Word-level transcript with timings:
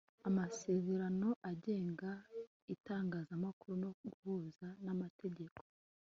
amasezerano 0.27 1.29
agenga 1.51 2.11
itangazamakuru 2.75 3.73
no 3.83 3.91
guhuza 4.01 4.67
n'amategeko 4.85 5.59